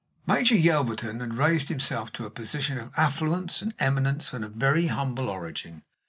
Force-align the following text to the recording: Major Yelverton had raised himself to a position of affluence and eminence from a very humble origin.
Major 0.25 0.55
Yelverton 0.55 1.19
had 1.19 1.35
raised 1.37 1.69
himself 1.69 2.11
to 2.13 2.25
a 2.25 2.31
position 2.31 2.79
of 2.79 2.91
affluence 2.97 3.61
and 3.61 3.75
eminence 3.77 4.29
from 4.29 4.43
a 4.43 4.49
very 4.49 4.87
humble 4.87 5.29
origin. 5.29 5.83